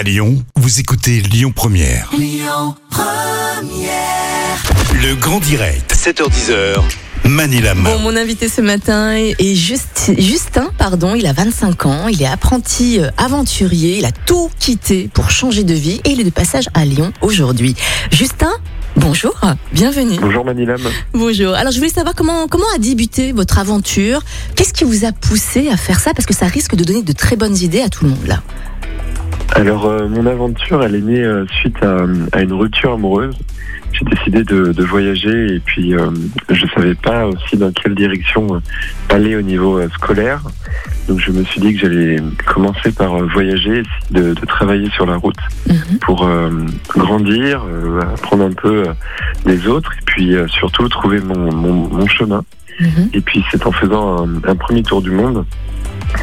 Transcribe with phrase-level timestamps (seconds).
[0.00, 2.10] À Lyon, vous écoutez Lyon Première.
[4.94, 6.80] Le grand direct, 7h10h.
[7.24, 12.08] Manila Bon, mon invité ce matin est est Just- Justin, pardon, il a 25 ans,
[12.08, 16.20] il est apprenti euh, aventurier, il a tout quitté pour changer de vie et il
[16.22, 17.76] est de passage à Lyon aujourd'hui.
[18.10, 18.52] Justin,
[18.96, 19.38] bonjour,
[19.74, 20.16] bienvenue.
[20.18, 20.80] Bonjour Manilam.
[21.12, 21.52] Bonjour.
[21.52, 24.22] Alors je voulais savoir comment comment a débuté votre aventure.
[24.56, 26.14] Qu'est-ce qui vous a poussé à faire ça?
[26.14, 28.42] Parce que ça risque de donner de très bonnes idées à tout le monde là.
[29.54, 31.96] Alors euh, mon aventure, elle est née euh, suite à,
[32.32, 33.36] à une rupture amoureuse.
[33.92, 36.10] J'ai décidé de, de voyager et puis euh,
[36.48, 38.60] je savais pas aussi dans quelle direction euh,
[39.14, 40.40] aller au niveau euh, scolaire.
[41.08, 45.06] Donc je me suis dit que j'allais commencer par voyager, essayer de, de travailler sur
[45.06, 45.36] la route
[45.68, 45.98] Mhm.
[46.00, 46.50] pour euh,
[46.88, 48.92] grandir, euh, apprendre un peu euh,
[49.44, 52.42] des autres et puis euh, surtout trouver mon, mon, mon chemin.
[52.80, 53.10] Mhm.
[53.12, 55.44] Et puis c'est en faisant un, un premier tour du monde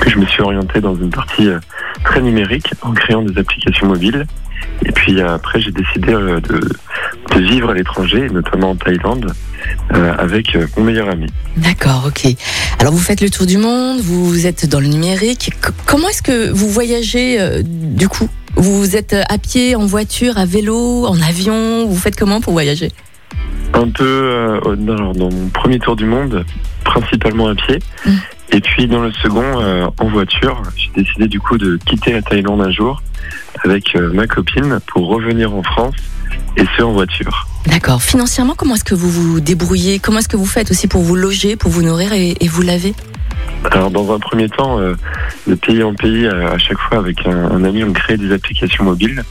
[0.01, 1.59] que je me suis orienté dans une partie euh,
[2.03, 4.25] très numérique en créant des applications mobiles.
[4.85, 6.59] Et puis euh, après j'ai décidé euh, de,
[7.35, 9.31] de vivre à l'étranger, notamment en Thaïlande,
[9.93, 11.27] euh, avec mon meilleur ami.
[11.57, 12.27] D'accord, ok.
[12.79, 15.51] Alors vous faites le tour du monde, vous êtes dans le numérique.
[15.63, 18.27] C- comment est-ce que vous voyagez euh, du coup?
[18.55, 21.85] Vous êtes à pied, en voiture, à vélo, en avion?
[21.87, 22.91] Vous faites comment pour voyager?
[23.79, 26.43] Un peu euh, dans, dans mon premier tour du monde,
[26.83, 27.77] principalement à pied.
[28.05, 28.11] Mm.
[28.53, 32.23] Et puis dans le second, euh, en voiture, j'ai décidé du coup de quitter la
[32.23, 33.03] Thaïlande un jour
[33.63, 35.95] avec euh, ma copine pour revenir en France
[36.55, 37.47] et ce en voiture.
[37.67, 38.01] D'accord.
[38.01, 39.99] Financièrement, comment est-ce que vous vous débrouillez?
[39.99, 42.63] Comment est-ce que vous faites aussi pour vous loger, pour vous nourrir et, et vous
[42.63, 42.95] laver?
[43.69, 44.95] Alors dans un premier temps, euh,
[45.45, 48.33] de pays en pays, euh, à chaque fois avec un, un ami, on crée des
[48.33, 49.23] applications mobiles.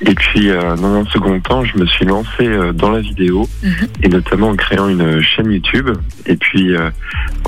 [0.00, 3.48] Et puis euh, dans un second temps, je me suis lancé euh, dans la vidéo
[3.62, 3.88] Mhm.
[4.04, 5.90] et notamment en créant une chaîne YouTube.
[6.26, 6.90] Et puis euh,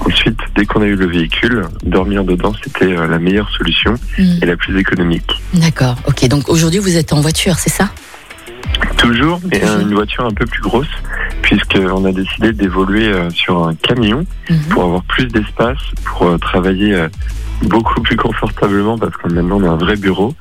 [0.04, 4.46] ensuite, dès qu'on a eu le véhicule, dormir dedans, c'était la meilleure solution Hmm, et
[4.46, 5.30] la plus économique.
[5.54, 5.96] D'accord.
[6.08, 6.26] Ok.
[6.28, 7.90] Donc aujourd'hui, vous êtes en voiture, c'est ça?
[8.98, 9.78] Toujours, mais Toujours.
[9.80, 10.88] une voiture un peu plus grosse,
[11.42, 14.58] puisqu'on a décidé d'évoluer sur un camion Mhm.
[14.70, 17.06] pour avoir plus d'espace, pour travailler
[17.62, 20.34] beaucoup plus confortablement, parce que maintenant on a un vrai bureau,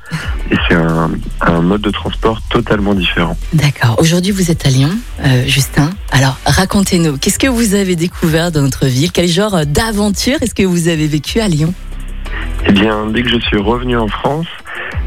[0.51, 3.37] et c'est un, un mode de transport totalement différent.
[3.53, 3.95] D'accord.
[3.99, 4.91] Aujourd'hui, vous êtes à Lyon,
[5.25, 5.89] euh, Justin.
[6.11, 9.11] Alors, racontez-nous, qu'est-ce que vous avez découvert dans notre ville?
[9.11, 11.73] Quel genre euh, d'aventure est-ce que vous avez vécu à Lyon?
[12.65, 14.47] Eh bien, dès que je suis revenu en France,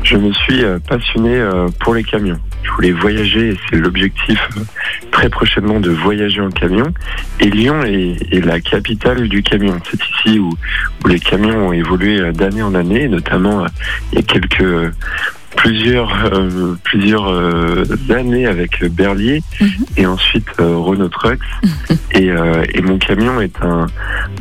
[0.02, 1.42] je me suis euh, passionné
[1.80, 2.38] pour les camions.
[2.64, 4.60] Je voulais voyager et c'est l'objectif euh,
[5.10, 6.92] très prochainement de voyager en camion.
[7.40, 9.78] Et Lyon est, est la capitale du camion.
[9.90, 10.50] C'est ici où,
[11.04, 13.68] où les camions ont évolué euh, d'année en année, notamment euh,
[14.12, 14.92] il y a quelques
[15.54, 19.68] plusieurs euh, plusieurs euh, années avec Berlier Mhm.
[19.98, 21.38] et ensuite euh, Renault Trucks
[22.12, 23.86] et, euh, et mon camion est un,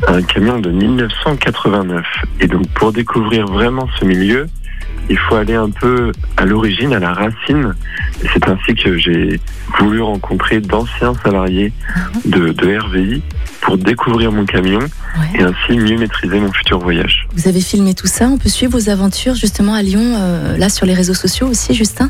[0.08, 2.04] un camion de 1989
[2.40, 4.46] et donc pour découvrir vraiment ce milieu
[5.10, 7.74] il faut aller un peu à l'origine, à la racine.
[8.32, 9.40] C'est ainsi que j'ai
[9.78, 11.72] voulu rencontrer d'anciens salariés
[12.24, 13.22] de, de RVI
[13.60, 14.80] pour découvrir mon camion
[15.18, 15.40] Ouais.
[15.40, 17.26] et ainsi mieux maîtriser mon futur voyage.
[17.36, 20.70] Vous avez filmé tout ça On peut suivre vos aventures justement à Lyon, euh, là
[20.70, 22.08] sur les réseaux sociaux aussi, Justin?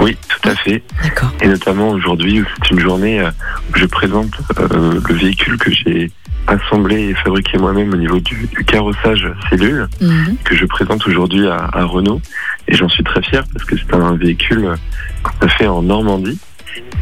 [0.00, 0.84] Oui, tout à fait.
[1.02, 1.32] D'accord.
[1.42, 3.30] Et notamment aujourd'hui, c'est une journée euh,
[3.72, 6.12] où je présente euh, le véhicule que j'ai
[6.46, 10.36] assemblé et fabriqué moi-même au niveau du, du carrossage cellule, Mhm.
[10.44, 12.20] que je présente aujourd'hui à, à Renault.
[12.68, 14.74] Et j'en suis très fier parce que c'est un véhicule
[15.22, 16.38] qu'on a fait en Normandie.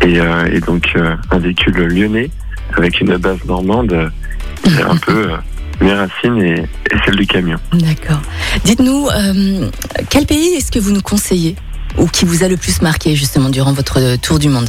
[0.02, 2.31] Et, euh, et donc euh, un véhicule lyonnais
[2.76, 4.08] avec une base normande, euh,
[4.88, 5.36] un peu euh,
[5.81, 7.58] mes racines et, et celle du camion.
[7.72, 8.20] D'accord.
[8.64, 9.69] Dites-nous, euh,
[10.10, 11.56] quel pays est-ce que vous nous conseillez
[11.98, 14.69] ou qui vous a le plus marqué justement durant votre tour du monde?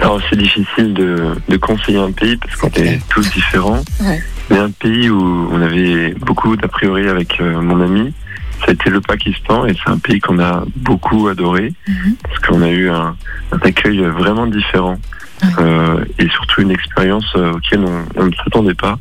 [0.00, 3.82] Alors c'est difficile de, de conseiller un pays parce qu'on est tous différents.
[4.00, 4.22] Ouais.
[4.50, 8.12] Mais un pays où on avait beaucoup d'a priori avec euh, mon ami,
[8.60, 12.16] ça a été le Pakistan et c'est un pays qu'on a beaucoup adoré Mhm.
[12.22, 13.16] parce qu'on a eu un,
[13.52, 14.98] un accueil vraiment différent.
[15.58, 18.98] Euh, et surtout une expérience euh, auquel on, on ne s'attendait pas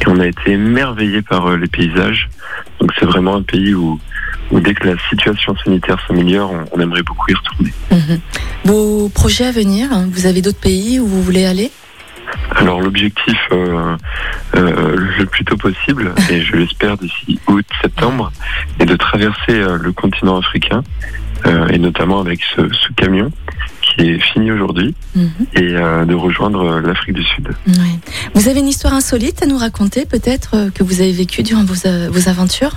[0.00, 2.28] et on a été émerveillé par euh, les paysages.
[2.80, 4.00] Donc c'est vraiment un pays où,
[4.50, 7.72] où dès que la situation sanitaire s'améliore, on, on aimerait beaucoup y retourner.
[7.90, 8.20] Mhm.
[8.64, 11.70] Vos projets à venir, hein, vous avez d'autres pays où vous voulez aller?
[12.56, 13.96] Alors l'objectif euh,
[14.56, 18.32] euh, le plus tôt possible, et je l'espère d'ici août-septembre,
[18.78, 20.82] est de traverser euh, le continent africain,
[21.70, 23.32] et notamment avec ce, ce camion
[23.94, 25.30] qui est fini aujourd'hui, Mhm.
[25.54, 27.48] et euh, de rejoindre euh, l'Afrique du Sud.
[27.66, 27.74] Ouais.
[28.34, 31.64] Vous avez une histoire insolite à nous raconter peut-être euh, que vous avez vécue durant
[31.64, 31.74] vos,
[32.10, 32.74] vos aventures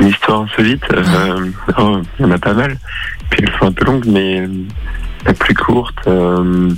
[0.00, 2.78] Une histoire insolite, euh, oh, il y en a pas mal,
[3.30, 4.48] puis elles sont un peu longues, mais
[5.26, 5.98] la plus courte...
[6.06, 6.70] euh,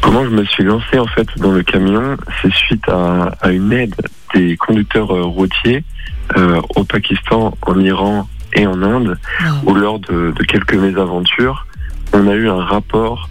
[0.00, 3.72] comment je me suis lancé en fait dans le camion, c'est suite à, à une
[3.72, 3.94] aide
[4.34, 5.84] des conducteurs routiers
[6.36, 9.18] euh, au Pakistan, en Iran et en Inde,
[9.64, 11.66] où lors de, de quelques mésaventures,
[12.12, 13.28] on a eu un rapport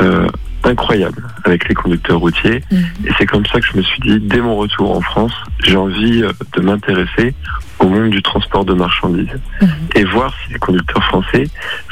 [0.00, 0.28] euh,
[0.64, 2.62] incroyable avec les conducteurs routiers.
[2.70, 2.84] Mhm.
[3.06, 5.32] Et c'est comme ça que je me suis dit, dès mon retour en France,
[5.64, 7.34] j'ai envie euh, de m'intéresser
[7.78, 9.28] au monde du transport de marchandises
[9.60, 9.68] Mhm.
[9.94, 11.44] et voir si les conducteurs français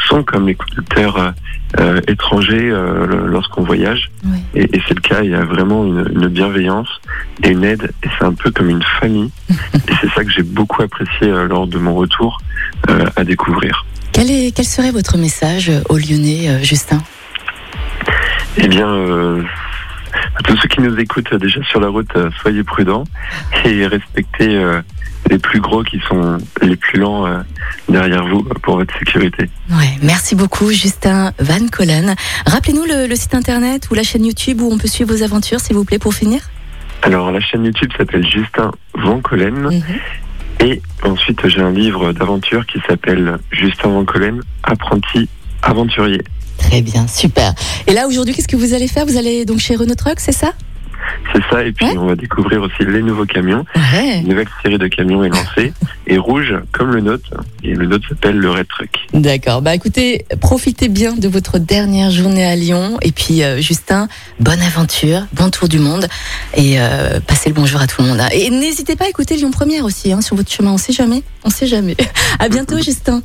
[0.09, 1.31] sont comme les conducteurs euh,
[1.81, 4.11] euh, étrangers euh, lorsqu'on voyage.
[4.25, 4.39] Oui.
[4.55, 6.89] Et, et c'est le cas, il y a vraiment une, une bienveillance
[7.43, 9.31] et une aide, et c'est un peu comme une famille.
[9.51, 12.39] et c'est ça que j'ai beaucoup apprécié euh, lors de mon retour
[12.91, 13.85] euh, à découvrir.
[14.13, 17.03] Quel, est, quel serait votre message aux Lyonnais, euh, Justin?
[18.57, 19.43] Eh bien, euh,
[20.39, 23.05] à tous ceux qui nous écoutent déjà sur la route, soyez prudents
[23.65, 24.81] et respectez euh,
[25.31, 27.39] les plus gros qui sont les plus lents euh,
[27.89, 29.49] derrière vous pour votre sécurité.
[29.71, 32.15] Ouais, merci beaucoup, Justin Van Collen.
[32.47, 35.61] Rappelez-nous le, le site internet ou la chaîne YouTube où on peut suivre vos aventures,
[35.61, 36.41] s'il vous plaît, pour finir.
[37.03, 39.83] Alors, la chaîne YouTube s'appelle Justin Van Collen Mhm.
[40.61, 45.29] et ensuite j'ai un livre d'aventure qui s'appelle Justin Van Collen, apprenti
[45.63, 46.21] aventurier.
[46.59, 47.53] Très bien, super.
[47.87, 49.05] Et là, aujourd'hui, qu'est-ce que vous allez faire?
[49.07, 50.53] Vous allez donc chez Renault Truck, c'est ça?
[51.33, 51.97] C'est ça, et puis Ouais.
[51.99, 53.65] on va découvrir aussi les nouveaux camions.
[53.75, 54.21] Ouais.
[54.21, 55.73] Une nouvelle série de camions est lancée
[56.07, 57.31] et rouge comme le nôtre,
[57.63, 58.91] et le nôtre s'appelle le Red Truck.
[59.13, 59.63] D'accord.
[59.63, 62.99] Bah écoutez, profitez bien de votre dernière journée à Lyon.
[63.03, 64.09] Et puis, euh, Justin,
[64.41, 66.07] bonne aventure, bon tour du monde.
[66.57, 68.21] Et euh, passez le bonjour à tout le monde.
[68.21, 68.29] hein.
[68.33, 70.73] Et n'hésitez pas à écouter Lyon Première aussi hein, sur votre chemin.
[70.73, 71.23] On sait jamais.
[71.45, 71.97] On sait jamais.
[72.39, 73.23] À bientôt, Justin.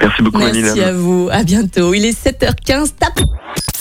[0.00, 1.28] Merci beaucoup, Merci à vous.
[1.30, 1.94] À bientôt.
[1.94, 2.90] Il est 7h15.
[2.98, 3.20] Tape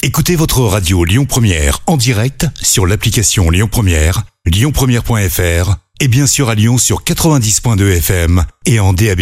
[0.02, 6.50] Écoutez votre radio Lyon Première en direct sur l'application Lyon Première, lyonpremière.fr et bien sûr
[6.50, 9.22] à Lyon sur 90.2 FM et en DAB+.